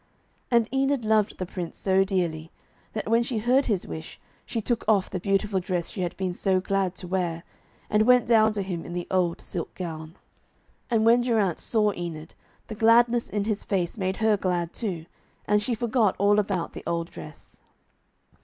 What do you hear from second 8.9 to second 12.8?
the old silk gown. And when Geraint saw Enid, the